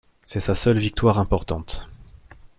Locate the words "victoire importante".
0.79-1.87